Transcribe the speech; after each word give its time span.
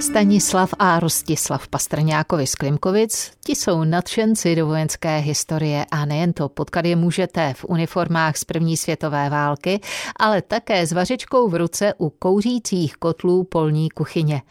Stanislav 0.00 0.74
a 0.78 1.00
Rostislav 1.00 1.68
Pastrňákovi 1.68 2.46
z 2.46 2.54
Klimkovic, 2.54 3.30
ti 3.44 3.54
jsou 3.54 3.84
nadšenci 3.84 4.56
do 4.56 4.66
vojenské 4.66 5.18
historie 5.18 5.86
a 5.90 6.04
nejen 6.04 6.32
to, 6.32 6.48
potkat 6.48 6.84
je 6.84 6.96
můžete 6.96 7.54
v 7.54 7.64
uniformách 7.68 8.36
z 8.36 8.44
první 8.44 8.76
světové 8.76 9.30
války, 9.30 9.80
ale 10.16 10.42
také 10.42 10.86
s 10.86 10.92
vařečkou 10.92 11.48
v 11.48 11.54
ruce 11.54 11.94
u 11.98 12.10
kouřících 12.10 12.96
kotlů 12.96 13.44
polní 13.44 13.90
kuchyně. 13.90 14.42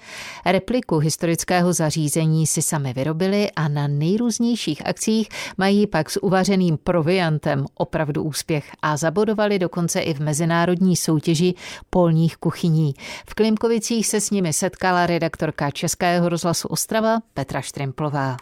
Repliku 0.45 0.97
historického 0.97 1.73
zařízení 1.73 2.47
si 2.47 2.61
sami 2.61 2.93
vyrobili 2.93 3.51
a 3.51 3.67
na 3.67 3.87
nejrůznějších 3.87 4.87
akcích 4.87 5.29
mají 5.57 5.87
pak 5.87 6.09
s 6.09 6.23
uvařeným 6.23 6.77
proviantem 6.77 7.65
opravdu 7.73 8.23
úspěch 8.23 8.71
a 8.81 8.97
zabodovali 8.97 9.59
dokonce 9.59 9.99
i 9.99 10.13
v 10.13 10.19
mezinárodní 10.19 10.95
soutěži 10.95 11.53
polních 11.89 12.37
kuchyní. 12.37 12.93
V 13.29 13.33
Klimkovicích 13.33 14.07
se 14.07 14.21
s 14.21 14.31
nimi 14.31 14.53
setkala 14.53 15.05
redaktorka 15.05 15.36
redaktorka 15.37 15.71
Českého 15.71 16.29
rozhlasu 16.29 16.67
Ostrava 16.67 17.19
Petra 17.33 17.61
Štrimplová. 17.61 18.37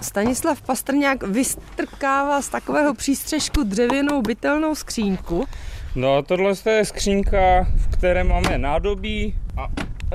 Stanislav 0.00 0.62
Pastrňák 0.62 1.22
vystrkává 1.22 2.42
z 2.42 2.48
takového 2.48 2.94
přístřežku 2.94 3.62
dřevěnou 3.62 4.22
bytelnou 4.22 4.74
skřínku. 4.74 5.44
No 5.94 6.22
tohle 6.22 6.52
je 6.70 6.84
skřínka, 6.84 7.66
v 7.76 7.96
které 7.96 8.24
máme 8.24 8.58
nádobí 8.58 9.34
a 9.56 9.68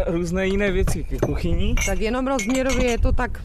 různé 0.08 0.48
jiné 0.48 0.72
věci 0.72 1.04
ke 1.04 1.18
kuchyni. 1.18 1.76
Tak 1.86 2.00
jenom 2.00 2.28
rozměrově 2.28 2.90
je 2.92 2.98
to 2.98 3.12
tak 3.12 3.42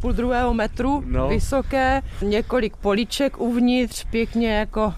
půl 0.00 0.12
druhého 0.12 0.54
metru 0.54 1.02
no. 1.06 1.28
vysoké, 1.28 2.02
několik 2.22 2.76
poliček 2.76 3.40
uvnitř, 3.40 4.04
pěkně 4.10 4.52
jako 4.52 4.94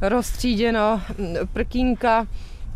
rozstříděno, 0.00 1.00
prkínka, 1.52 2.26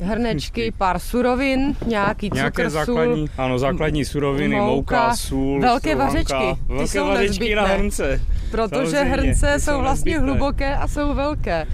hrnečky, 0.03 0.73
pár 0.79 0.99
surovin, 0.99 1.77
nějaký 1.87 2.27
cukr, 2.31 2.37
Nějaké 2.37 2.71
základní, 2.71 3.27
sůl, 3.29 3.45
ano, 3.45 3.59
základní 3.59 4.05
suroviny, 4.05 4.57
mouka, 4.57 4.67
mouka 4.71 5.17
sůl, 5.17 5.61
velké 5.61 5.95
vařečky. 5.97 6.57
Velké 6.69 6.87
jsou 6.87 7.07
vařečky 7.07 7.29
nezbytné, 7.29 7.63
na 7.63 7.67
hrnce. 7.69 8.21
Protože 8.51 8.91
Samozřejmě, 8.91 9.13
hrnce 9.13 9.55
jsou, 9.59 9.73
jsou 9.73 9.81
vlastně 9.81 10.13
nezbytné. 10.13 10.33
hluboké 10.33 10.77
a 10.77 10.89
jsou 10.89 11.15
velké. 11.15 11.67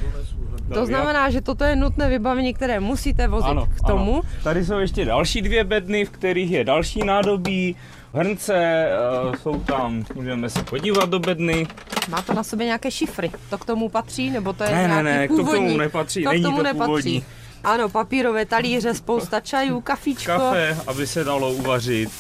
To 0.75 0.87
znamená, 0.87 1.31
že 1.31 1.41
toto 1.41 1.65
je 1.65 1.77
nutné 1.77 2.09
vybavení, 2.09 2.55
které 2.55 2.81
musíte 2.81 3.29
vozit 3.29 3.51
ano, 3.51 3.67
k 3.77 3.87
tomu. 3.87 4.13
Ano. 4.15 4.23
Tady 4.45 4.65
jsou 4.65 4.79
ještě 4.79 5.05
další 5.05 5.43
dvě 5.43 5.65
bedny, 5.65 6.05
v 6.05 6.11
kterých 6.11 6.51
je 6.51 6.65
další 6.65 7.05
nádobí, 7.05 7.77
hrnce, 8.15 8.89
uh, 9.29 9.35
jsou 9.35 9.61
tam, 9.61 10.05
můžeme 10.15 10.51
se 10.51 10.63
podívat 10.63 11.09
do 11.09 11.19
bedny. 11.19 11.67
Má 12.09 12.23
to 12.23 12.35
na 12.35 12.43
sobě 12.43 12.67
nějaké 12.67 12.91
šifry, 12.91 13.31
to 13.51 13.59
k 13.59 13.65
tomu 13.65 13.89
patří, 13.89 14.31
nebo 14.31 14.53
to 14.53 14.65
je 14.65 14.71
ne, 14.71 14.77
nějaký 14.77 15.05
ne, 15.05 15.19
ne, 15.19 15.29
původní? 15.29 15.47
to 15.47 15.53
k 15.53 15.67
tomu 15.67 15.77
nepatří, 15.77 16.25
to 16.25 16.31
není 16.31 16.43
tomu 16.43 16.57
to 16.57 16.63
nepatří. 16.63 16.87
původní. 16.87 17.25
Ano, 17.67 17.89
papírové 17.89 18.47
talíře, 18.47 18.95
spousta 18.95 19.41
čajů, 19.41 19.81
kafíčko. 19.81 20.33
Kafe, 20.33 20.77
aby 20.87 21.07
se 21.07 21.25
dalo 21.25 21.53
uvařit. 21.53 22.11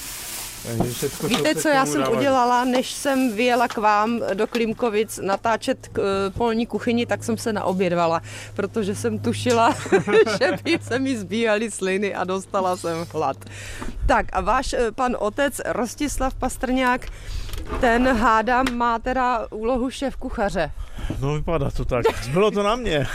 Všechno, 0.93 1.29
Víte, 1.29 1.55
co, 1.55 1.61
co 1.61 1.69
já 1.69 1.87
jsem 1.87 2.01
dávat. 2.01 2.17
udělala, 2.17 2.65
než 2.65 2.93
jsem 2.93 3.33
vyjela 3.33 3.69
k 3.69 3.77
vám 3.77 4.21
do 4.35 4.47
Klimkovic 4.47 5.21
natáčet 5.23 5.89
k, 5.93 5.99
uh, 5.99 6.05
polní 6.39 6.67
kuchyni, 6.67 7.07
tak 7.07 7.25
jsem 7.25 7.39
se 7.39 7.53
naobědvala, 7.53 8.23
protože 8.55 8.95
jsem 8.95 9.19
tušila, 9.19 9.75
že 10.39 10.53
by 10.65 10.79
se 10.83 10.99
mi 10.99 11.19
zbíhaly 11.19 11.71
sliny 11.71 12.15
a 12.15 12.25
dostala 12.25 12.77
jsem 12.77 13.07
hlad. 13.13 13.37
Tak 14.07 14.27
a 14.33 14.41
váš 14.41 14.73
uh, 14.73 14.79
pan 14.95 15.17
otec 15.19 15.61
Rostislav 15.67 16.35
Pastrňák, 16.35 17.07
ten 17.81 18.09
hádám 18.17 18.67
má 18.75 18.99
teda 18.99 19.47
úlohu 19.51 19.91
šéf 19.91 20.17
kuchaře. 20.17 20.71
No 21.21 21.35
vypadá 21.35 21.71
to 21.71 21.85
tak. 21.85 22.05
Bylo 22.33 22.51
to 22.51 22.63
na 22.63 22.77
mě. 22.77 23.07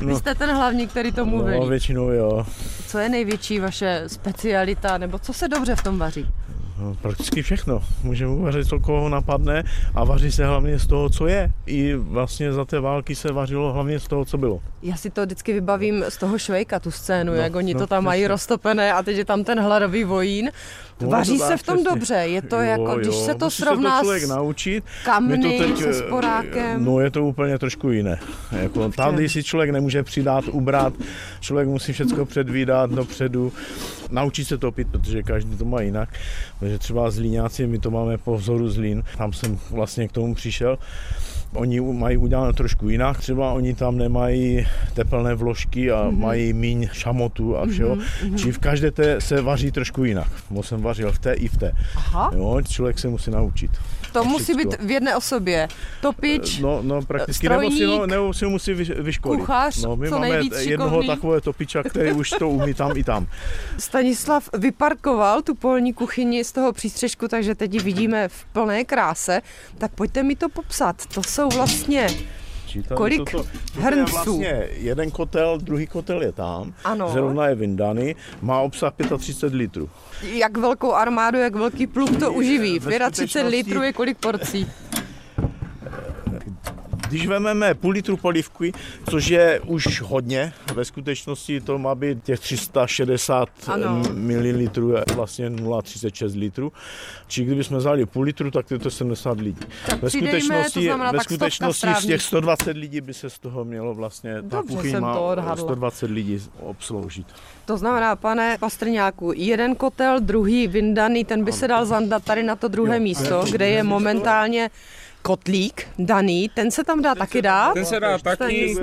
no. 0.00 0.08
Vy 0.08 0.16
jste 0.16 0.34
ten 0.34 0.50
hlavní, 0.50 0.86
který 0.86 1.12
tomu 1.12 1.38
no, 1.38 1.44
velí. 1.44 1.68
většinou 1.68 2.10
jo. 2.10 2.46
Co 2.86 2.98
je 2.98 3.08
největší 3.08 3.60
vaše 3.60 4.02
specialita, 4.06 4.98
nebo 4.98 5.18
co 5.18 5.32
se 5.32 5.48
dobře 5.48 5.76
v 5.76 5.82
tom 5.82 5.98
vaří? 5.98 6.26
Prakticky 7.02 7.42
všechno. 7.42 7.82
Můžeme 8.02 8.32
uvařit, 8.32 8.68
co 8.68 8.80
koho 8.80 9.08
napadne 9.08 9.64
a 9.94 10.04
vaří 10.04 10.32
se 10.32 10.46
hlavně 10.46 10.78
z 10.78 10.86
toho, 10.86 11.10
co 11.10 11.26
je. 11.26 11.52
I 11.66 11.94
vlastně 11.94 12.52
za 12.52 12.64
té 12.64 12.80
války 12.80 13.14
se 13.14 13.32
vařilo 13.32 13.72
hlavně 13.72 14.00
z 14.00 14.08
toho, 14.08 14.24
co 14.24 14.38
bylo. 14.38 14.60
Já 14.82 14.96
si 14.96 15.10
to 15.10 15.22
vždycky 15.26 15.52
vybavím 15.52 16.04
z 16.08 16.16
toho 16.16 16.38
Švejka, 16.38 16.80
tu 16.80 16.90
scénu, 16.90 17.32
no, 17.32 17.38
jak 17.38 17.56
oni 17.56 17.74
no, 17.74 17.80
to 17.80 17.86
tam 17.86 18.04
mají 18.04 18.26
roztopené 18.26 18.92
a 18.92 19.02
teď 19.02 19.16
je 19.16 19.24
tam 19.24 19.44
ten 19.44 19.60
hladový 19.60 20.04
vojín. 20.04 20.50
No, 21.00 21.08
Vaří 21.08 21.38
se 21.38 21.56
v 21.56 21.62
tom 21.62 21.76
přesně. 21.76 21.90
dobře, 21.90 22.14
je 22.14 22.42
to 22.42 22.56
jo, 22.56 22.62
jako, 22.62 22.96
když 22.96 23.14
jo. 23.14 23.24
se 23.24 23.34
to 23.34 23.44
Musí 23.44 23.62
srovná 23.62 24.04
se 24.04 24.20
to 24.20 24.26
s 24.26 24.28
naučit. 24.28 24.84
kamny, 25.04 25.38
to 25.58 25.64
teď, 25.64 25.78
se 25.78 25.94
sporákem. 25.94 26.84
No 26.84 27.00
je 27.00 27.10
to 27.10 27.24
úplně 27.24 27.58
trošku 27.58 27.90
jiné. 27.90 28.18
Jako, 28.52 28.88
tady 28.88 29.28
si 29.28 29.42
člověk 29.42 29.70
nemůže 29.70 30.02
přidat, 30.02 30.44
ubrat, 30.48 30.92
člověk 31.40 31.68
musí 31.68 31.92
všechno 31.92 32.26
předvídat 32.26 32.90
dopředu, 32.90 33.52
naučit 34.10 34.44
se 34.44 34.58
to 34.58 34.72
pít, 34.72 34.88
protože 34.88 35.22
každý 35.22 35.56
to 35.56 35.64
má 35.64 35.80
jinak. 35.80 36.08
Takže 36.68 36.78
třeba 36.78 37.10
Zlíňáci, 37.10 37.66
my 37.66 37.78
to 37.78 37.90
máme 37.90 38.18
po 38.18 38.36
vzoru 38.36 38.68
Zlín, 38.68 39.02
tam 39.18 39.32
jsem 39.32 39.58
vlastně 39.70 40.08
k 40.08 40.12
tomu 40.12 40.34
přišel, 40.34 40.78
Oni 41.54 41.80
mají 41.80 42.16
udělané 42.16 42.52
trošku 42.52 42.88
jinak, 42.88 43.18
třeba 43.18 43.52
oni 43.52 43.74
tam 43.74 43.96
nemají 43.98 44.66
teplné 44.94 45.34
vložky 45.34 45.90
a 45.90 46.04
mm-hmm. 46.04 46.18
mají 46.18 46.52
míň 46.52 46.88
šamotu 46.92 47.56
a 47.56 47.66
všeho. 47.66 47.96
Mm-hmm. 47.96 48.36
Či 48.36 48.52
v 48.52 48.58
každé 48.58 48.90
té 48.90 49.20
se 49.20 49.42
vaří 49.42 49.72
trošku 49.72 50.04
jinak. 50.04 50.28
Mo 50.50 50.62
jsem 50.62 50.82
vařil 50.82 51.12
v 51.12 51.18
té 51.18 51.32
i 51.32 51.48
v 51.48 51.56
té. 51.56 51.72
Aha. 51.96 52.30
Jo, 52.34 52.60
člověk 52.68 52.98
se 52.98 53.08
musí 53.08 53.30
naučit. 53.30 53.70
To 54.12 54.24
musí 54.24 54.54
být 54.54 54.74
v 54.80 54.90
jedné 54.90 55.16
osobě. 55.16 55.68
Topič, 56.00 56.58
No, 56.58 56.80
no 56.82 57.02
prakticky, 57.02 57.46
strojník, 57.46 57.80
nebo 57.80 57.92
si 57.92 57.98
ho, 57.98 58.06
nebo 58.06 58.34
si 58.34 58.46
musí 58.46 58.74
vyškolit. 58.74 59.40
Kuchař, 59.40 59.82
no, 59.82 59.96
my 59.96 60.08
co 60.08 60.18
máme 60.18 60.40
jednoho 60.58 61.02
takového 61.02 61.40
topiča, 61.40 61.82
který 61.82 62.12
už 62.12 62.30
to 62.30 62.48
umí 62.48 62.74
tam 62.74 62.92
i 62.96 63.04
tam. 63.04 63.26
Stanislav 63.78 64.48
vyparkoval 64.58 65.42
tu 65.42 65.54
polní 65.54 65.92
kuchyni 65.92 66.44
z 66.44 66.52
toho 66.52 66.72
přístřežku, 66.72 67.28
takže 67.28 67.54
teď 67.54 67.74
ji 67.74 67.80
vidíme 67.80 68.28
v 68.28 68.44
plné 68.44 68.84
kráse. 68.84 69.40
Tak 69.78 69.92
pojďte 69.92 70.22
mi 70.22 70.36
to 70.36 70.48
popsat. 70.48 71.06
To 71.06 71.22
jsou 71.38 71.48
vlastně 71.48 72.06
Kolik 72.94 73.18
toto, 73.18 73.30
toto 73.38 73.48
hrnců? 73.80 74.00
Je 74.00 74.04
vlastně 74.04 74.68
jeden 74.72 75.10
kotel, 75.10 75.58
druhý 75.58 75.86
kotel 75.86 76.22
je 76.22 76.32
tam, 76.32 76.74
ano. 76.84 77.08
zrovna 77.08 77.46
je 77.46 77.54
vyndaný, 77.54 78.16
má 78.42 78.60
obsah 78.60 78.92
35 79.18 79.56
litrů. 79.56 79.90
Jak 80.22 80.56
velkou 80.56 80.92
armádu, 80.92 81.38
jak 81.38 81.54
velký 81.54 81.86
pluk 81.86 82.18
to 82.18 82.32
uživí? 82.32 82.80
35 83.10 83.48
litrů 83.48 83.82
je 83.82 83.92
kolik 83.92 84.18
porcí? 84.18 84.66
Když 87.08 87.26
vezmeme 87.26 87.74
půl 87.74 87.90
litru 87.90 88.16
polivky, 88.16 88.72
což 89.10 89.28
je 89.28 89.60
už 89.66 90.00
hodně, 90.00 90.52
ve 90.74 90.84
skutečnosti 90.84 91.60
to 91.60 91.78
má 91.78 91.94
být 91.94 92.24
těch 92.24 92.40
360 92.40 93.48
ml, 94.12 94.68
vlastně 95.14 95.50
0,36 95.50 96.38
litrů. 96.38 96.72
Či 97.26 97.44
kdybychom 97.44 97.78
vzali 97.78 98.06
půl 98.06 98.22
litru, 98.22 98.50
tak 98.50 98.70
je 98.70 98.78
to 98.78 98.90
70 98.90 99.40
lidí. 99.40 99.66
Tak 99.86 100.02
ve 100.02 100.10
skutečnosti, 100.10 100.90
ve 101.12 101.20
skutečnosti 101.20 101.88
z 102.00 102.06
těch 102.06 102.22
120 102.22 102.76
lidí 102.76 103.00
by 103.00 103.14
se 103.14 103.30
z 103.30 103.38
toho 103.38 103.64
mělo 103.64 103.94
vlastně, 103.94 104.42
ta 104.42 104.62
kuchyň 104.62 105.00
má 105.00 105.56
120 105.56 106.10
lidí 106.10 106.42
obsloužit. 106.60 107.26
To 107.64 107.76
znamená, 107.76 108.16
pane 108.16 108.58
Pastrňáku, 108.60 109.32
jeden 109.36 109.74
kotel, 109.74 110.20
druhý 110.20 110.68
vyndaný, 110.68 111.24
ten 111.24 111.44
by 111.44 111.52
se 111.52 111.68
dal 111.68 111.86
zandat 111.86 112.24
tady 112.24 112.42
na 112.42 112.56
to 112.56 112.68
druhé 112.68 112.96
jo, 112.96 113.02
místo, 113.02 113.44
kde 113.50 113.68
je 113.68 113.82
momentálně 113.82 114.70
kotlík 115.22 115.88
daný, 115.98 116.50
ten 116.54 116.70
se 116.70 116.84
tam 116.84 117.02
dá 117.02 117.14
taky 117.14 117.42
dát? 117.42 117.74
Ten 117.74 117.84
se 117.84 118.00
dá 118.00 118.18
taky. 118.18 118.76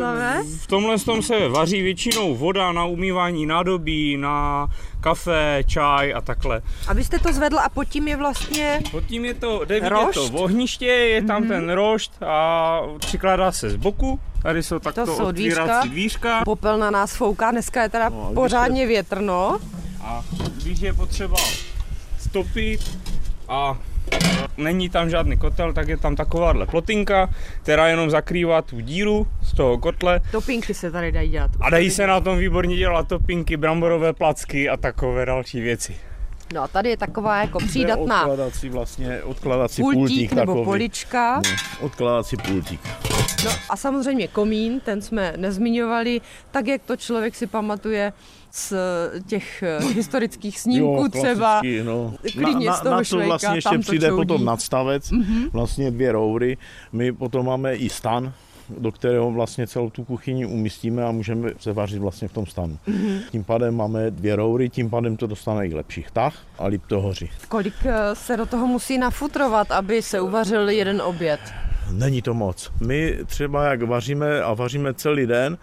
V 0.62 0.68
tomhle 0.68 1.00
tom 1.00 1.22
se 1.22 1.48
vaří 1.48 1.82
většinou 1.82 2.36
voda 2.36 2.72
na 2.72 2.86
umývání 2.86 3.46
nádobí, 3.46 4.18
na 4.18 4.68
kafe, 5.02 5.64
čaj 5.68 6.14
a 6.14 6.22
takhle. 6.22 6.62
Abyste 6.88 7.20
to 7.20 7.34
zvedl 7.34 7.60
a 7.60 7.70
pod 7.70 7.84
tím 7.84 8.08
je 8.08 8.18
vlastně 8.18 8.82
Pod 8.92 9.06
tím 9.06 9.26
je 9.26 9.34
to, 9.34 9.66
jde 9.66 9.76
vidět 9.80 10.14
to 10.14 10.26
ohniště, 10.26 10.86
je 10.86 11.24
tam 11.24 11.44
mm-hmm. 11.44 11.48
ten 11.48 11.70
rošt 11.70 12.24
a 12.24 12.82
přikládá 13.00 13.52
se 13.52 13.70
z 13.70 13.76
boku. 13.76 14.20
Tady 14.42 14.64
jsou 14.64 14.80
takto 14.80 15.06
to 15.06 15.16
jsou 15.16 15.32
dvířka. 15.32 15.82
dvířka. 15.86 16.42
Popel 16.46 16.78
na 16.78 16.92
nás 16.92 17.16
fouká, 17.16 17.52
dneska 17.52 17.84
je 17.84 17.90
teda 17.90 18.10
no, 18.10 18.32
pořádně 18.34 18.82
se... 18.82 18.88
větrno. 18.88 19.60
A 20.02 20.24
když 20.64 20.80
je 20.80 20.94
potřeba 20.94 21.38
stopit 22.20 22.98
a 23.48 23.78
Není 24.58 24.90
tam 24.90 25.10
žádný 25.10 25.38
kotel, 25.38 25.74
tak 25.74 25.88
je 25.88 25.98
tam 25.98 26.16
takováhle 26.16 26.66
plotinka, 26.66 27.30
která 27.62 27.88
jenom 27.88 28.10
zakrývá 28.10 28.62
tu 28.62 28.80
díru 28.80 29.28
z 29.44 29.56
toho 29.56 29.78
kotle. 29.78 30.22
Topinky 30.32 30.74
se 30.74 30.92
tady 30.92 31.12
dají 31.12 31.30
dělat. 31.30 31.52
A 31.62 31.70
dají 31.70 31.92
se 31.92 32.08
na 32.08 32.20
tom 32.20 32.38
výborně 32.38 32.78
dělat 32.78 33.08
topinky, 33.08 33.58
bramborové 33.58 34.14
placky 34.14 34.70
a 34.70 34.78
takové 34.78 35.26
další 35.26 35.62
věci. 35.62 35.96
No 36.54 36.62
a 36.62 36.68
tady 36.68 36.90
je 36.90 36.98
taková 36.98 37.42
jako 37.42 37.60
přídatná 37.60 38.22
odkladací 38.22 38.70
vlastně, 38.70 39.24
odkladací 39.24 39.82
pultík, 39.82 40.00
pultík 40.00 40.34
nebo 40.34 40.52
takový. 40.52 40.66
polička. 40.66 41.36
No, 41.36 41.42
odkladací 41.86 42.38
pultík. 42.38 42.82
No 43.46 43.52
a 43.70 43.78
samozřejmě 43.78 44.28
komín, 44.28 44.80
ten 44.80 45.02
jsme 45.02 45.34
nezmiňovali, 45.38 46.22
tak 46.52 46.68
jak 46.68 46.82
to 46.82 46.96
člověk 46.96 47.36
si 47.36 47.48
pamatuje 47.48 48.14
z 48.56 48.74
těch 49.28 49.64
eh, 49.64 49.80
historických 49.94 50.60
snímků 50.60 51.02
jo, 51.02 51.08
třeba. 51.10 51.62
No. 51.84 52.14
Klidně 52.22 52.66
na, 52.66 52.72
na, 52.72 52.78
z 52.78 52.82
toho 52.82 52.92
na 52.92 52.98
to 52.98 53.04
švejka, 53.04 53.28
vlastně 53.28 53.58
ještě 53.58 53.78
přijde 53.78 54.08
čoudí. 54.08 54.22
potom 54.22 54.46
nadstavec, 54.46 55.12
mm-hmm. 55.12 55.50
vlastně 55.54 55.92
dvě 55.92 56.12
roury. 56.12 56.58
My 56.92 57.12
potom 57.12 57.46
máme 57.46 57.76
i 57.76 57.90
stan, 57.90 58.34
do 58.78 58.92
kterého 58.92 59.32
vlastně 59.32 59.68
celou 59.68 59.90
tu 59.90 60.04
kuchyni 60.04 60.46
umístíme 60.46 61.04
a 61.04 61.12
můžeme 61.12 61.52
se 61.60 61.74
vařit 61.74 62.00
vlastně 62.00 62.28
v 62.28 62.34
tom 62.34 62.46
stanu. 62.46 62.78
Mm-hmm. 62.88 63.22
Tím 63.32 63.44
pádem 63.44 63.76
máme 63.76 64.12
dvě 64.12 64.36
roury, 64.36 64.70
tím 64.70 64.90
pádem 64.90 65.18
to 65.18 65.28
dostane 65.28 65.68
i 65.68 65.74
lepší 65.74 66.06
tah 66.14 66.38
a 66.60 66.66
líp 66.66 66.82
to 66.88 67.02
hoří. 67.02 67.30
Kolik 67.48 67.74
eh, 67.86 68.16
se 68.16 68.38
do 68.38 68.46
toho 68.46 68.68
musí 68.68 68.98
nafutrovat, 68.98 69.72
aby 69.72 70.02
se 70.02 70.22
uvařil 70.22 70.70
jeden 70.70 71.02
oběd? 71.02 71.40
Není 71.92 72.22
to 72.22 72.34
moc. 72.34 72.72
My 72.88 73.18
třeba 73.26 73.66
jak 73.66 73.82
vaříme 73.82 74.42
a 74.42 74.54
vaříme 74.54 74.94
celý 74.94 75.28
den, 75.28 75.58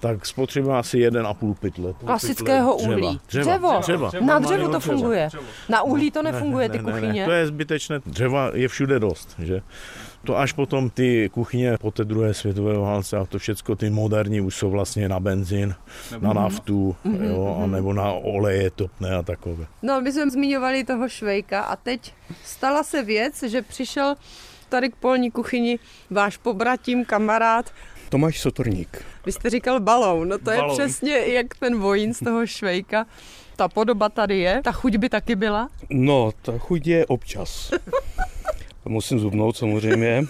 tak 0.00 0.26
spotřebujeme 0.26 0.78
asi 0.78 0.98
jeden 0.98 1.26
a 1.26 1.34
půl 1.34 1.54
pytle. 1.54 1.94
Klasického 2.04 2.76
pytle 2.76 2.94
uhlí. 2.94 3.20
Dřeva. 3.28 3.56
Dřevo. 3.56 3.78
dřeva. 3.80 4.08
dřeva. 4.08 4.26
Na 4.26 4.38
dřevu 4.38 4.72
to 4.72 4.80
funguje. 4.80 5.26
Dřevo. 5.26 5.44
Na 5.68 5.82
uhlí 5.82 6.10
to 6.10 6.22
nefunguje, 6.22 6.68
ne, 6.68 6.74
ne, 6.74 6.78
ty 6.78 6.84
kuchyně. 6.84 7.12
Ne, 7.12 7.18
ne. 7.18 7.24
To 7.24 7.32
je 7.32 7.46
zbytečné. 7.46 8.00
Dřeva 8.06 8.50
je 8.54 8.68
všude 8.68 8.98
dost. 8.98 9.34
Že? 9.38 9.62
To 10.24 10.38
až 10.38 10.52
potom 10.52 10.90
ty 10.90 11.30
kuchyně 11.32 11.78
po 11.80 11.90
té 11.90 12.04
druhé 12.04 12.34
světové 12.34 12.78
válce 12.78 13.16
a 13.16 13.24
to 13.24 13.38
všechno 13.38 13.76
ty 13.76 13.90
moderní 13.90 14.40
už 14.40 14.56
jsou 14.56 14.70
vlastně 14.70 15.08
na 15.08 15.20
benzín, 15.20 15.74
nebo 16.10 16.26
na 16.26 16.32
naftu, 16.32 16.96
mm-hmm. 17.04 17.24
jo, 17.24 17.60
a 17.64 17.66
nebo 17.66 17.92
na 17.92 18.12
oleje 18.12 18.70
topné 18.70 19.16
a 19.16 19.22
takové. 19.22 19.66
No, 19.82 20.00
my 20.00 20.12
jsme 20.12 20.30
zmiňovali 20.30 20.84
toho 20.84 21.08
švejka 21.08 21.60
a 21.60 21.76
teď 21.76 22.14
stala 22.44 22.82
se 22.82 23.02
věc, 23.02 23.42
že 23.42 23.62
přišel 23.62 24.14
tady 24.68 24.90
k 24.90 24.96
polní 24.96 25.30
kuchyni 25.30 25.78
váš 26.10 26.36
pobratím, 26.36 27.04
kamarád 27.04 27.72
Tomáš 28.10 28.40
Sotorník. 28.40 29.04
Vy 29.26 29.32
jste 29.32 29.50
říkal 29.50 29.80
balón, 29.80 30.28
no 30.28 30.38
to 30.38 30.44
balón. 30.44 30.70
je 30.70 30.76
přesně 30.76 31.12
jak 31.12 31.46
ten 31.54 31.78
vojín 31.78 32.14
z 32.14 32.18
toho 32.18 32.46
švejka. 32.46 33.06
Ta 33.56 33.68
podoba 33.68 34.08
tady 34.08 34.38
je, 34.38 34.60
ta 34.64 34.72
chuť 34.72 34.96
by 34.96 35.08
taky 35.08 35.36
byla? 35.36 35.68
No, 35.90 36.32
ta 36.42 36.58
chuť 36.58 36.86
je 36.86 37.06
občas. 37.06 37.72
Musím 38.84 39.18
zubnout 39.18 39.56
samozřejmě, 39.56 40.24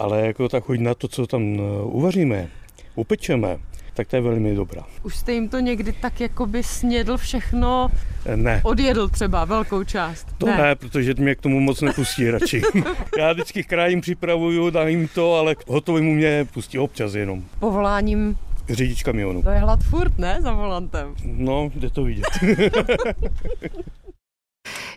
ale 0.00 0.26
jako 0.26 0.48
ta 0.48 0.60
chuť 0.60 0.80
na 0.80 0.94
to, 0.94 1.08
co 1.08 1.26
tam 1.26 1.54
eh, 1.54 1.82
uvaříme, 1.82 2.50
upečeme, 2.94 3.58
tak 3.98 4.08
to 4.08 4.16
je 4.16 4.22
velmi 4.22 4.54
dobrá. 4.54 4.82
Už 5.02 5.16
jste 5.16 5.32
jim 5.32 5.48
to 5.48 5.58
někdy 5.58 5.92
tak 5.92 6.20
jako 6.20 6.46
by 6.46 6.62
snědl 6.62 7.16
všechno? 7.16 7.88
Ne. 8.36 8.60
Odjedl 8.64 9.08
třeba 9.08 9.44
velkou 9.44 9.84
část? 9.84 10.26
To 10.38 10.46
ne, 10.46 10.56
ne 10.56 10.74
protože 10.74 11.14
mě 11.14 11.34
k 11.34 11.40
tomu 11.40 11.60
moc 11.60 11.80
nepustí 11.80 12.30
radši. 12.30 12.62
Já 13.18 13.32
vždycky 13.32 13.64
krajím 13.64 14.00
připravuju, 14.00 14.70
dám 14.70 14.88
jim 14.88 15.08
to, 15.08 15.34
ale 15.34 15.56
hotový 15.66 16.02
mu 16.02 16.14
mě 16.14 16.46
pustí 16.52 16.78
občas 16.78 17.14
jenom. 17.14 17.42
Povoláním 17.58 18.36
Řidič 18.68 19.02
kamionu. 19.02 19.42
To 19.42 19.50
je 19.50 19.58
hlad 19.58 19.80
furt, 19.82 20.18
ne, 20.18 20.38
za 20.42 20.52
volantem? 20.52 21.14
No, 21.24 21.70
jde 21.74 21.90
to 21.90 22.04
vidět. 22.04 22.26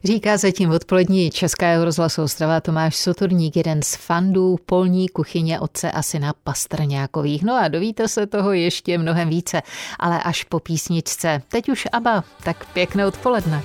Říká 0.04 0.38
zatím 0.38 0.72
odpolední 0.72 1.30
Českého 1.30 1.86
rozhlasu 1.86 2.24
Ostrava 2.24 2.62
Tomáš 2.62 2.96
Soturník, 2.96 3.56
jeden 3.56 3.82
z 3.82 3.96
fandů 3.96 4.58
polní 4.66 5.10
kuchyně 5.10 5.60
otce 5.60 5.92
a 5.92 6.02
syna 6.02 6.34
Pastrňákových. 6.44 7.44
No 7.44 7.56
a 7.56 7.68
dovíte 7.68 8.08
se 8.08 8.28
toho 8.28 8.54
ještě 8.54 8.98
mnohem 8.98 9.30
více, 9.30 9.62
ale 10.00 10.24
až 10.24 10.44
po 10.44 10.60
písničce. 10.60 11.42
Teď 11.48 11.70
už 11.70 11.88
Aba, 11.92 12.24
tak 12.44 12.66
pěkné 12.74 13.08
odpoledne. 13.08 13.64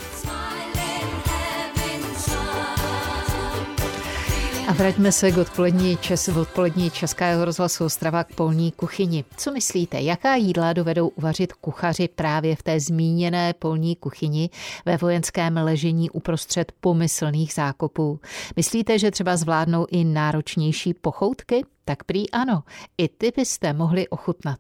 A 4.68 4.72
vraťme 4.72 5.12
se 5.12 5.32
k 5.32 5.38
odpolední, 5.38 5.96
čes, 5.96 6.28
v 6.28 6.38
odpolední 6.38 6.90
Českého 6.90 7.44
rozhlasu 7.44 7.84
Ostrava 7.84 8.24
k 8.24 8.34
polní 8.34 8.72
kuchyni. 8.72 9.24
Co 9.36 9.52
myslíte, 9.52 10.00
jaká 10.00 10.34
jídla 10.34 10.72
dovedou 10.72 11.08
uvařit 11.08 11.52
kuchaři 11.52 12.08
právě 12.08 12.56
v 12.56 12.62
té 12.62 12.80
zmíněné 12.80 13.52
polní 13.52 13.96
kuchyni 13.96 14.50
ve 14.86 14.96
vojenském 14.96 15.56
ležení 15.56 16.10
uprostřed 16.10 16.72
pomyslných 16.80 17.52
zákopů? 17.52 18.20
Myslíte, 18.56 18.98
že 18.98 19.10
třeba 19.10 19.36
zvládnou 19.36 19.86
i 19.90 20.04
náročnější 20.04 20.94
pochoutky? 20.94 21.64
Tak 21.88 22.04
prý 22.04 22.30
ano, 22.30 22.62
i 22.98 23.08
ty 23.08 23.32
byste 23.36 23.72
mohli 23.72 24.08
ochutnat. 24.08 24.58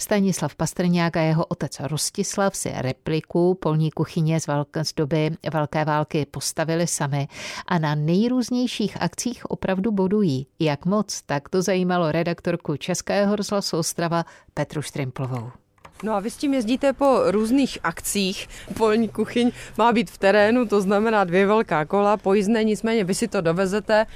Stanislav 0.00 0.54
Pastrňák 0.54 1.16
a 1.16 1.20
jeho 1.20 1.46
otec 1.46 1.80
Rostislav 1.80 2.56
si 2.56 2.72
repliku 2.74 3.54
polní 3.54 3.90
kuchyně 3.90 4.40
z, 4.40 4.46
velké, 4.46 4.84
z 4.84 4.94
doby 4.94 5.30
Velké 5.52 5.84
války 5.84 6.26
postavili 6.30 6.86
sami 6.86 7.28
a 7.66 7.78
na 7.78 7.94
nejrůznějších 7.94 9.02
akcích 9.02 9.50
opravdu 9.50 9.92
bodují. 9.92 10.46
Jak 10.58 10.86
moc, 10.86 11.22
tak 11.22 11.48
to 11.48 11.62
zajímalo 11.62 12.12
redaktorku 12.12 12.76
Českého 12.76 13.36
rozhlasu 13.36 13.78
Ostrava 13.78 14.24
Petru 14.54 14.82
Štrimplovou. 14.82 15.50
No 16.02 16.14
a 16.14 16.20
vy 16.20 16.30
s 16.30 16.36
tím 16.36 16.54
jezdíte 16.54 16.92
po 16.92 17.20
různých 17.30 17.78
akcích. 17.82 18.48
Polní 18.76 19.08
kuchyň 19.08 19.50
má 19.78 19.92
být 19.92 20.10
v 20.10 20.18
terénu, 20.18 20.66
to 20.66 20.80
znamená 20.80 21.24
dvě 21.24 21.46
velká 21.46 21.84
kola, 21.84 22.16
pojízdné, 22.16 22.64
nicméně 22.64 23.04
vy 23.04 23.14
si 23.14 23.28
to 23.28 23.40
dovezete 23.40 24.06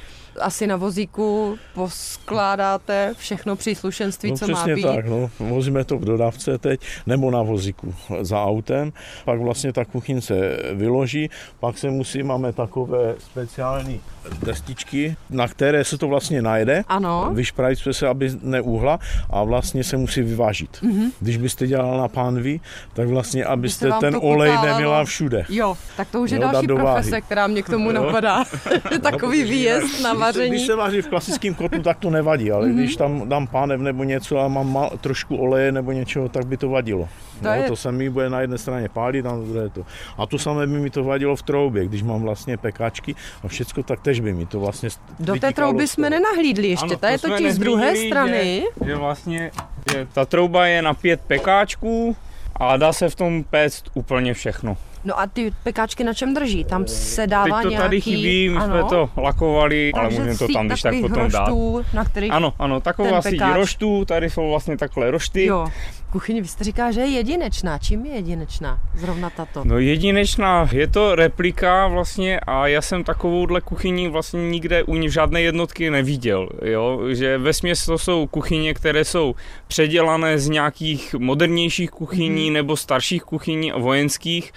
asi 0.41 0.67
na 0.67 0.77
vozíku 0.77 1.59
poskládáte 1.75 3.15
všechno 3.19 3.57
příslušenství, 3.57 4.31
no, 4.31 4.37
co 4.37 4.49
má 4.49 4.67
být. 4.67 4.83
tak, 4.83 5.07
no. 5.07 5.31
Vozíme 5.39 5.85
to 5.85 5.99
v 5.99 6.05
dodávce 6.05 6.59
teď, 6.59 6.81
nebo 7.07 7.31
na 7.31 7.43
vozíku 7.43 7.95
za 8.21 8.45
autem, 8.45 8.93
pak 9.25 9.41
vlastně 9.41 9.73
ta 9.73 9.85
kuchyň 9.85 10.21
se 10.21 10.59
vyloží, 10.75 11.31
pak 11.61 11.79
se 11.79 11.91
musí, 11.91 12.23
máme 12.23 12.53
takové 12.53 13.15
speciální 13.19 14.01
destičky, 14.43 15.17
na 15.31 15.49
které 15.49 15.85
se 15.85 15.99
to 15.99 16.09
vlastně 16.09 16.43
najde. 16.43 16.85
Ano. 16.89 17.31
Vyšpravit 17.33 17.79
se, 17.91 18.09
aby 18.09 18.31
neuhla 18.43 18.99
a 19.31 19.45
vlastně 19.45 19.85
se 19.85 19.97
musí 19.97 20.23
vyvážit. 20.23 20.71
Mm-hmm. 20.71 21.11
Když 21.21 21.37
byste 21.37 21.67
dělal 21.67 21.99
na 21.99 22.09
pánvi, 22.09 22.61
tak 22.95 23.09
vlastně, 23.09 23.45
abyste 23.45 23.93
ten 24.01 24.17
olej 24.21 24.53
neměla 24.63 25.05
všude. 25.05 25.45
Jo, 25.49 25.77
tak 25.97 26.09
to 26.09 26.21
už 26.21 26.31
je 26.31 26.41
jo, 26.41 26.49
další 26.53 26.67
profese, 26.67 27.21
která 27.21 27.47
mě 27.47 27.63
k 27.63 27.69
tomu 27.69 27.93
napadá. 27.93 28.45
Takový 29.03 29.43
výjezd 29.43 30.01
na 30.03 30.15
vaření. 30.29 30.51
Když 30.51 30.67
se 30.67 30.77
vaří 30.77 31.03
v 31.03 31.09
klasickém 31.09 31.55
kotlu, 31.55 31.83
tak 31.83 31.99
to 31.99 32.11
nevadí, 32.11 32.53
ale 32.53 32.67
mm-hmm. 32.67 32.75
když 32.75 32.97
tam 32.97 33.29
dám 33.29 33.47
pánev 33.47 33.81
nebo 33.81 34.05
něco 34.05 34.39
a 34.39 34.49
mám 34.49 34.73
mal, 34.73 34.91
trošku 35.01 35.37
oleje 35.37 35.73
nebo 35.73 35.93
něčeho, 35.93 36.29
tak 36.29 36.47
by 36.47 36.57
to 36.57 36.69
vadilo. 36.69 37.09
To, 37.39 37.45
no, 37.45 37.51
je... 37.55 37.63
to 37.63 37.77
se 37.77 37.93
mi 37.93 38.11
bude 38.11 38.31
na 38.31 38.41
jedné 38.41 38.59
straně 38.59 38.89
pálit, 38.89 39.25
na 39.25 39.37
druhé 39.37 39.69
to. 39.69 39.87
A 40.19 40.27
to 40.27 40.39
samé 40.39 40.67
by 40.67 40.79
mi 40.81 40.91
to 40.91 41.05
vadilo 41.05 41.37
v 41.37 41.43
troubě, 41.43 41.87
když 41.87 42.03
mám 42.03 42.23
vlastně 42.23 42.57
pekáčky 42.57 43.15
a 43.45 43.49
všechno, 43.49 43.83
tak 43.83 44.01
tež 44.01 44.21
by 44.21 44.33
mi 44.33 44.47
to 44.47 44.61
vlastně 44.61 44.89
Do 45.21 45.37
té 45.37 45.53
trouby 45.53 45.89
jsme 45.89 46.11
nenahlídli 46.11 46.69
ještě, 46.69 46.87
ano, 46.87 46.97
ta 46.97 47.09
je 47.09 47.19
totiž 47.19 47.53
z 47.53 47.59
druhé 47.59 47.97
strany. 47.97 48.65
Že, 48.81 48.87
že 48.87 48.97
vlastně 48.97 49.51
že 49.93 50.07
ta 50.13 50.25
trouba 50.25 50.67
je 50.67 50.83
na 50.83 50.95
pět 50.95 51.21
pekáčků 51.21 52.17
a 52.57 52.77
dá 52.77 52.93
se 52.93 53.09
v 53.09 53.15
tom 53.15 53.45
péct 53.45 53.85
úplně 53.95 54.35
všechno. 54.35 54.77
No 55.05 55.21
a 55.21 55.27
ty 55.27 55.53
pekáčky 55.63 56.05
na 56.05 56.15
čem 56.15 56.35
drží? 56.35 56.65
Tam 56.65 56.87
se 56.87 57.27
dává 57.27 57.63
Teď 57.63 57.73
to 57.73 57.77
tady 57.77 57.97
nějaký... 57.97 58.01
chybí, 58.01 58.49
my 58.49 58.57
ano. 58.57 58.67
jsme 58.67 58.85
to 58.85 59.11
lakovali, 59.17 59.93
Takže 59.95 60.01
ale 60.01 60.11
můžeme 60.11 60.39
to 60.39 60.53
tam 60.53 60.67
když 60.67 60.83
tak 60.83 60.95
potom 61.01 61.31
dát. 61.31 61.49
na 61.95 62.05
kterých 62.05 62.33
Ano, 62.33 62.55
ano, 62.59 62.81
taková 62.81 63.23
síť 63.23 63.43
roštů, 63.55 64.05
tady 64.05 64.31
jsou 64.31 64.51
vlastně 64.51 64.77
takhle 64.77 65.11
rošty. 65.11 65.45
Jo. 65.45 65.67
Kuchyně, 66.13 66.43
vy 66.43 66.49
jste 66.49 66.65
říká, 66.65 66.93
že 66.93 67.01
je 67.01 67.07
jedinečná. 67.07 67.79
Čím 67.79 68.07
je 68.07 68.15
jedinečná? 68.15 68.79
Zrovna 68.95 69.31
tato. 69.31 69.65
No 69.65 69.79
jedinečná, 69.79 70.69
je 70.73 70.87
to 70.87 71.15
replika 71.15 71.87
vlastně 71.87 72.41
a 72.41 72.67
já 72.67 72.83
jsem 72.83 73.05
takovouhle 73.05 73.61
kuchyni 73.61 74.09
vlastně 74.09 74.51
nikde 74.51 74.83
u 74.83 74.95
ní 74.95 75.11
žádné 75.11 75.43
jednotky 75.43 75.91
neviděl. 75.91 76.49
Jo? 76.65 77.01
Že 77.13 77.39
ve 77.39 77.53
směs 77.53 77.87
to 77.87 77.99
jsou 77.99 78.27
kuchyně, 78.27 78.75
které 78.75 79.05
jsou 79.05 79.35
předělané 79.67 80.39
z 80.39 80.49
nějakých 80.49 81.15
modernějších 81.15 81.91
kuchyní 81.91 82.51
mm. 82.51 82.55
nebo 82.55 82.77
starších 82.77 83.23
kuchyní 83.23 83.73
vojenských 83.77 84.53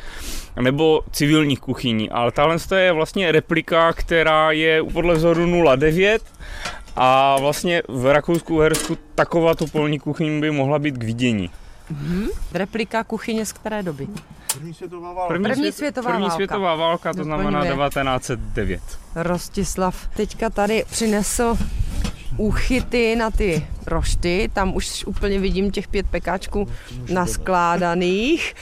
nebo 0.61 1.01
civilních 1.11 1.59
kuchyní. 1.59 2.09
Ale 2.09 2.31
tahle 2.31 2.57
je 2.75 2.91
vlastně 2.91 3.31
replika, 3.31 3.93
která 3.93 4.51
je 4.51 4.83
podle 4.83 5.15
vzoru 5.15 5.75
09 5.75 6.21
a 6.95 7.37
vlastně 7.39 7.81
v 7.87 8.13
Rakousku, 8.13 8.59
Hersku 8.59 8.97
taková 9.15 9.55
to 9.55 9.67
polní 9.67 9.99
kuchyň 9.99 10.41
by 10.41 10.51
mohla 10.51 10.79
být 10.79 10.97
k 10.97 11.03
vidění. 11.03 11.49
Mm-hmm. 11.93 12.29
Replika 12.53 13.03
kuchyně 13.03 13.45
z 13.45 13.53
které 13.53 13.83
doby? 13.83 14.07
První 14.53 14.73
světová 14.73 15.13
válka. 15.13 15.27
První, 15.33 15.49
první 15.49 15.71
světová 15.71 16.09
první 16.09 16.21
válka. 16.21 16.35
světová 16.35 16.75
válka, 16.75 17.13
to 17.13 17.23
znamená 17.23 17.65
1909. 17.65 18.81
Rostislav 19.15 20.07
teďka 20.15 20.49
tady 20.49 20.83
přinesl 20.89 21.57
úchyty 22.37 23.15
na 23.15 23.31
ty 23.31 23.65
rošty, 23.87 24.49
tam 24.53 24.75
už 24.75 25.05
úplně 25.05 25.39
vidím 25.39 25.71
těch 25.71 25.87
pět 25.87 26.05
pekáčků 26.07 26.67
naskládaných. 27.13 28.53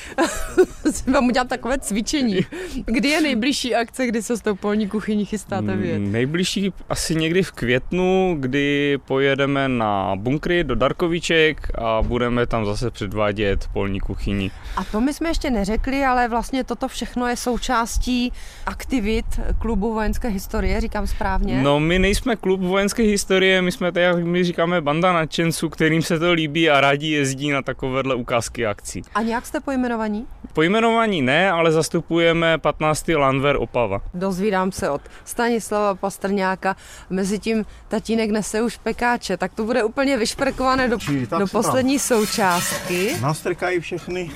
Vám 1.13 1.27
udělat 1.27 1.47
takové 1.47 1.79
cvičení. 1.79 2.39
Kdy 2.85 3.09
je 3.09 3.21
nejbližší 3.21 3.75
akce, 3.75 4.07
kdy 4.07 4.21
se 4.23 4.37
s 4.37 4.41
tou 4.41 4.55
polní 4.55 4.87
kuchyní 4.87 5.25
chystáte 5.25 5.75
mm, 5.75 5.81
vyjet? 5.81 5.99
Nejbližší 5.99 6.73
asi 6.89 7.15
někdy 7.15 7.43
v 7.43 7.51
květnu, 7.51 8.37
kdy 8.39 8.97
pojedeme 9.05 9.67
na 9.67 10.15
bunkry 10.15 10.63
do 10.63 10.75
Darkoviček 10.75 11.71
a 11.75 12.01
budeme 12.01 12.47
tam 12.47 12.65
zase 12.65 12.91
předvádět 12.91 13.67
polní 13.73 13.99
kuchyni. 13.99 14.51
A 14.75 14.83
to 14.83 15.01
my 15.01 15.13
jsme 15.13 15.29
ještě 15.29 15.49
neřekli, 15.49 16.03
ale 16.03 16.27
vlastně 16.27 16.63
toto 16.63 16.87
všechno 16.87 17.27
je 17.27 17.35
součástí 17.35 18.31
aktivit 18.65 19.25
klubu 19.59 19.93
vojenské 19.93 20.27
historie, 20.27 20.81
říkám 20.81 21.07
správně? 21.07 21.61
No 21.61 21.79
my 21.79 21.99
nejsme 21.99 22.35
klub 22.35 22.61
vojenské 22.61 23.03
historie, 23.03 23.61
my 23.61 23.68
jsme 23.71 23.91
tady, 23.91 24.05
jak 24.05 24.23
my 24.23 24.43
říkáme, 24.43 24.81
banda 24.81 25.13
nadšenců, 25.13 25.69
kterým 25.69 26.01
se 26.01 26.19
to 26.19 26.33
líbí 26.33 26.69
a 26.69 26.81
rádi 26.81 27.07
jezdí 27.07 27.51
na 27.51 27.61
takovéhle 27.61 28.15
ukázky 28.15 28.65
akcí. 28.65 29.01
A 29.15 29.21
nějak 29.21 29.45
jste 29.45 29.59
pojmenovaní? 29.59 30.27
Pojmenovaní 30.53 31.21
ne, 31.21 31.51
ale 31.51 31.71
zastupujeme 31.71 32.57
15. 32.57 33.07
Landver 33.07 33.55
Opava. 33.59 34.01
Dozvídám 34.13 34.71
se 34.71 34.89
od 34.89 35.01
Stanislava 35.25 35.95
Pastrňáka, 35.95 36.75
mezitím 37.09 37.65
tatínek 37.87 38.29
nese 38.31 38.61
už 38.61 38.77
pekáče, 38.77 39.37
tak 39.37 39.53
to 39.53 39.63
bude 39.63 39.83
úplně 39.83 40.17
vyšperkované 40.17 40.87
do, 40.87 40.97
do 41.39 41.47
poslední 41.47 41.93
tam. 41.97 41.99
součástky. 41.99 43.15
Nastrkají 43.21 43.79
všechny 43.79 44.31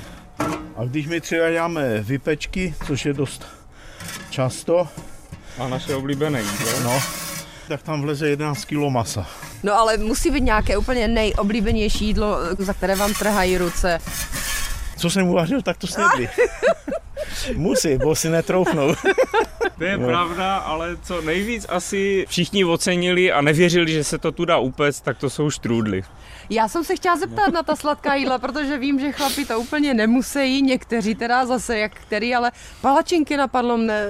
a 0.76 0.86
když 0.86 1.08
my 1.08 1.22
třeba 1.22 1.52
děláme 1.52 2.00
vypečky, 2.02 2.76
což 2.88 3.06
je 3.06 3.14
dost 3.14 3.46
často. 4.30 4.88
A 5.60 5.68
naše 5.68 5.96
oblíbené 5.96 6.42
jídlo. 6.42 6.80
No, 6.84 7.00
tak 7.68 7.84
tam 7.84 8.02
vleze 8.02 8.30
11 8.30 8.66
kg 8.66 8.78
masa. 8.90 9.28
No 9.64 9.74
ale 9.74 9.98
musí 9.98 10.32
být 10.32 10.44
nějaké 10.44 10.78
úplně 10.78 11.08
nejoblíbenější 11.08 12.06
jídlo, 12.06 12.38
za 12.58 12.74
které 12.74 12.96
vám 12.96 13.14
trhají 13.14 13.58
ruce. 13.58 14.00
Co 14.98 15.10
jsem 15.10 15.28
uvařil, 15.28 15.62
tak 15.62 15.78
to 15.78 15.88
snědli. 15.88 16.30
Musí, 17.56 17.98
bo 17.98 18.16
si 18.16 18.30
netroufnou. 18.30 18.96
To 19.78 19.84
je 19.84 19.98
no. 19.98 20.08
pravda, 20.08 20.58
ale 20.58 20.98
co 21.04 21.22
nejvíc 21.22 21.66
asi 21.70 22.26
všichni 22.30 22.66
ocenili 22.66 23.32
a 23.32 23.42
nevěřili, 23.42 23.92
že 23.92 24.04
se 24.04 24.18
to 24.18 24.32
tu 24.32 24.46
dá 24.46 24.58
upec, 24.58 25.02
tak 25.02 25.18
to 25.18 25.30
jsou 25.30 25.50
štrůdly. 25.50 26.04
Já 26.50 26.68
jsem 26.68 26.84
se 26.84 26.96
chtěla 26.96 27.16
zeptat 27.16 27.54
na 27.54 27.64
ta 27.64 27.76
sladká 27.76 28.16
jídla, 28.16 28.38
protože 28.40 28.78
vím, 28.78 29.00
že 29.00 29.12
chlapi 29.12 29.46
to 29.46 29.60
úplně 29.60 29.94
nemusí, 29.94 30.62
někteří 30.62 31.16
teda 31.16 31.46
zase 31.46 31.78
jak 31.78 31.92
který, 31.92 32.36
ale 32.36 32.52
palačinky 32.82 33.38
napadlo 33.38 33.78
mne, 33.78 34.04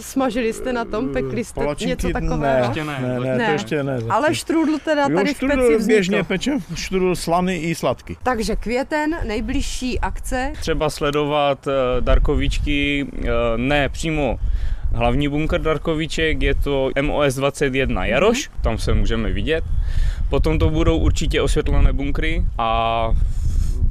smažili 0.00 0.52
jste 0.52 0.72
na 0.72 0.84
tom, 0.84 1.12
pekli 1.12 1.44
jste 1.44 1.60
palačinky 1.60 1.88
něco 1.90 2.08
takového? 2.08 2.74
Ne, 2.74 2.84
ne, 2.84 3.20
ne, 3.20 3.36
ne, 3.36 3.46
to 3.46 3.52
ještě 3.52 3.82
ne. 3.82 3.94
Zatím. 3.94 4.12
Ale 4.12 4.34
štrůdl 4.34 4.78
teda 4.78 5.02
jo, 5.02 5.16
tady 5.16 5.34
v 5.34 5.38
peci 5.38 5.56
vznikl. 5.56 5.84
běžně 5.86 6.24
pečem, 6.24 6.58
štrůdl 6.74 7.16
slaný 7.16 7.56
i 7.56 7.74
sladký. 7.74 8.16
Takže 8.22 8.56
květen, 8.56 9.18
nejbližší 9.26 10.00
akce. 10.00 10.52
Třeba 10.60 10.90
sledovat 10.90 11.66
uh, 11.66 11.72
Darkovičky, 12.00 12.77
uh, 13.02 13.28
ne 13.56 13.88
přímo 13.88 14.38
hlavní 14.94 15.28
bunkr 15.28 15.60
Darkoviček, 15.60 16.42
je 16.42 16.54
to 16.54 16.90
MOS 17.02 17.34
21 17.34 18.06
Jaroš, 18.06 18.48
mm-hmm. 18.48 18.62
tam 18.62 18.78
se 18.78 18.94
můžeme 18.94 19.32
vidět. 19.32 19.64
Potom 20.28 20.58
to 20.58 20.70
budou 20.70 20.98
určitě 20.98 21.42
osvětlené 21.42 21.92
bunkry 21.92 22.44
a 22.58 23.10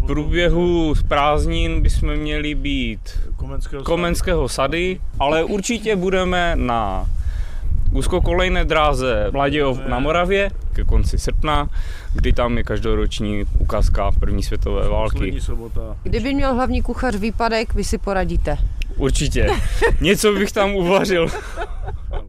v 0.03 0.08
průběhu 0.08 0.94
prázdnin 1.08 1.82
bychom 1.82 2.15
měli 2.15 2.56
být 2.56 3.00
Komenského, 3.36 3.84
Komenského 3.84 4.50
sady, 4.50 5.00
ale 5.20 5.44
určitě 5.44 5.96
budeme 5.96 6.56
na 6.56 7.06
úzkokolejné 7.91 8.65
dráze 8.65 9.27
Vladějov 9.32 9.79
na 9.88 10.00
Moravě 10.00 10.51
ke 10.74 10.84
konci 10.84 11.17
srpna, 11.17 11.70
kdy 12.13 12.34
tam 12.34 12.58
je 12.58 12.63
každoroční 12.63 13.44
ukázka 13.60 14.12
první 14.20 14.44
světové 14.44 14.89
války. 14.89 15.39
Kdyby 16.03 16.34
měl 16.34 16.53
hlavní 16.53 16.82
kuchař 16.82 17.15
výpadek, 17.15 17.74
vy 17.74 17.84
si 17.84 17.98
poradíte? 17.98 18.58
Určitě. 18.97 19.47
Něco 20.01 20.33
bych 20.33 20.51
tam 20.51 20.75
uvařil. 20.75 21.27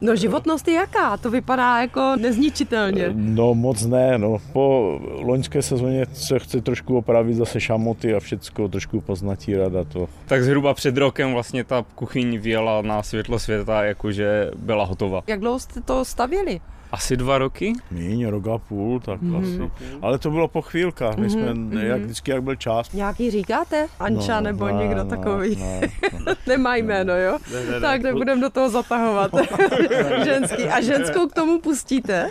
No 0.00 0.16
životnost 0.16 0.68
je 0.68 0.74
jaká? 0.74 1.16
To 1.16 1.30
vypadá 1.30 1.80
jako 1.80 2.16
nezničitelně. 2.20 3.10
No 3.14 3.54
moc 3.54 3.86
ne, 3.86 4.18
no. 4.18 4.38
Po 4.52 4.98
loňské 5.22 5.62
sezóně 5.62 6.06
se 6.12 6.38
chce 6.38 6.60
trošku 6.60 6.96
opravit 6.96 7.34
zase 7.34 7.60
šamoty 7.60 8.14
a 8.14 8.20
všechno 8.20 8.68
trošku 8.68 9.00
poznatírat 9.00 9.74
a 9.74 9.84
to. 9.84 10.08
Tak 10.26 10.42
zhruba 10.44 10.74
před 10.74 10.96
rokem 10.96 11.32
vlastně 11.32 11.64
ta 11.64 11.84
kuchyň 11.94 12.38
věla 12.38 12.82
na 12.82 13.02
světlo 13.02 13.38
světa, 13.38 13.84
jakože 13.84 14.50
byla 14.56 14.84
hotová. 14.84 15.22
Jak 15.26 15.40
dlouho 15.40 15.58
jste 15.58 15.80
to 15.80 16.04
stavěli? 16.04 16.60
Asi 16.92 17.16
dva 17.16 17.38
roky? 17.38 17.72
Míň, 17.90 18.26
rok 18.26 18.46
a 18.46 18.58
půl, 18.58 19.00
tak 19.00 19.22
mm-hmm. 19.22 19.42
asi. 19.42 19.70
Ale 20.02 20.18
to 20.18 20.30
bylo 20.30 20.48
po 20.48 20.62
chvílkách, 20.62 21.16
my 21.16 21.30
jsme, 21.30 21.54
mm-hmm. 21.54 21.86
jak 21.86 22.00
vždycky, 22.00 22.30
jak 22.30 22.42
byl 22.42 22.54
čas. 22.54 22.92
Nějaký 22.92 23.30
říkáte? 23.30 23.86
Anča 24.00 24.34
no, 24.34 24.40
nebo 24.40 24.66
ne, 24.66 24.72
někdo 24.72 25.04
ne, 25.04 25.10
takový? 25.10 25.56
Ne, 25.56 25.80
ne, 26.26 26.36
Nemá 26.46 26.76
jméno, 26.76 27.16
jo? 27.16 27.38
Ne, 27.52 27.64
ne, 27.70 27.80
tak 27.80 28.02
nebudeme 28.02 28.40
do 28.40 28.50
toho 28.50 28.70
zatahovat. 28.70 29.30
Ženský. 30.24 30.62
A 30.64 30.80
ženskou 30.80 31.28
k 31.28 31.34
tomu 31.34 31.60
pustíte? 31.60 32.30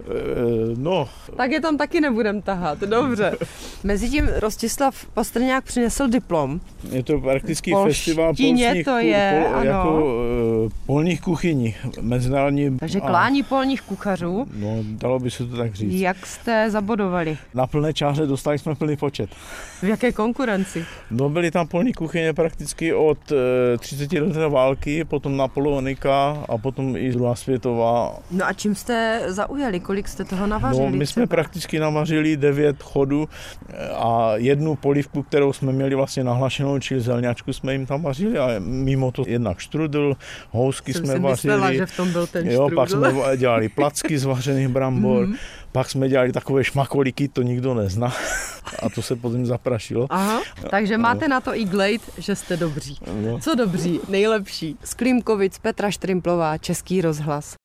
Eh, 0.00 0.74
no. 0.76 1.08
Tak 1.36 1.50
je 1.50 1.60
tam 1.60 1.76
taky 1.76 2.00
nebudem 2.00 2.42
tahat, 2.42 2.78
dobře. 2.80 3.36
Mezitím 3.84 4.28
Rostislav 4.36 5.06
Pastrňák 5.14 5.64
přinesl 5.64 6.08
diplom. 6.08 6.60
Je 6.90 7.02
to 7.02 7.18
praktický 7.18 7.74
festival 7.84 8.26
polských, 8.26 8.84
to 8.84 8.98
je, 8.98 9.46
pol, 9.52 9.64
jako 9.64 9.94
uh, 9.94 10.02
polních 10.86 11.20
kuchyní. 11.20 11.74
Mezinárodní. 12.00 12.78
Takže 12.78 13.00
klání 13.00 13.42
a, 13.42 13.44
polních 13.48 13.82
kuchařů. 13.82 14.46
No, 14.56 14.76
dalo 14.82 15.18
by 15.18 15.30
se 15.30 15.46
to 15.46 15.56
tak 15.56 15.74
říct. 15.74 15.92
Jak 15.94 16.26
jste 16.26 16.70
zabodovali? 16.70 17.38
Na 17.54 17.66
plné 17.66 17.92
čáře 17.92 18.26
dostali 18.26 18.58
jsme 18.58 18.74
plný 18.74 18.96
počet. 18.96 19.30
V 19.82 19.84
jaké 19.84 20.12
konkurenci? 20.12 20.84
No, 21.10 21.28
byly 21.28 21.50
tam 21.50 21.68
polní 21.68 21.92
kuchyně 21.92 22.32
prakticky 22.32 22.94
od 22.94 23.32
uh, 23.32 23.38
30 23.78 24.12
let 24.12 24.48
války, 24.48 25.04
potom 25.04 25.36
Napoleonika 25.36 26.44
a 26.48 26.58
potom 26.58 26.96
i 26.96 27.12
druhá 27.12 27.34
světová. 27.34 28.18
No 28.30 28.46
a 28.46 28.52
čím 28.52 28.74
jste 28.74 29.22
zaujali? 29.26 29.80
Kolik 29.80 30.08
jste 30.08 30.24
toho 30.24 30.46
navařili? 30.46 30.90
No, 30.90 30.96
my 30.96 31.06
jsme 31.06 31.20
třeba? 31.22 31.26
prakticky 31.26 31.78
navařili 31.78 32.36
devět 32.36 32.82
chodů 32.82 33.28
a 33.94 34.32
jednu 34.36 34.76
polivku, 34.76 35.22
kterou 35.22 35.52
jsme 35.52 35.72
měli 35.72 35.94
vlastně 35.94 36.24
nahlašenou, 36.24 36.78
čili 36.78 37.00
zelňačku 37.00 37.52
jsme 37.52 37.72
jim 37.72 37.86
tam 37.86 38.02
vařili 38.02 38.38
a 38.38 38.48
mimo 38.58 39.12
to 39.12 39.24
jednak 39.26 39.58
štrudl, 39.58 40.16
housky 40.62 40.92
Jsem 40.92 41.04
jsme 41.04 41.18
vařili. 41.18 41.54
Myslela, 41.54 41.72
že 41.72 41.86
v 41.86 41.96
tom 41.96 42.12
byl 42.12 42.26
ten 42.26 42.50
jo, 42.50 42.68
pak 42.74 42.90
jsme 42.90 43.36
dělali 43.36 43.68
placky 43.68 44.18
z 44.18 44.24
vařených 44.24 44.68
brambor, 44.68 45.26
mm-hmm. 45.26 45.36
pak 45.72 45.90
jsme 45.90 46.08
dělali 46.08 46.32
takové 46.32 46.64
šmakoliky, 46.64 47.28
to 47.28 47.42
nikdo 47.42 47.74
nezná 47.74 48.12
a 48.82 48.88
to 48.88 49.02
se 49.02 49.16
potom 49.16 49.46
zaprašilo. 49.46 50.06
Aha, 50.10 50.42
takže 50.70 50.98
máte 50.98 51.28
na 51.28 51.40
to 51.40 51.56
i 51.56 51.64
glade, 51.64 52.04
že 52.18 52.36
jste 52.36 52.56
dobří. 52.56 52.98
No. 53.22 53.38
Co 53.38 53.54
dobří? 53.54 54.00
Nejlepší. 54.08 54.76
Z 54.84 54.94
Klímkovic, 54.94 55.58
Petra 55.58 55.90
Štrimplová, 55.90 56.58
Český 56.58 57.00
rozhlas. 57.00 57.56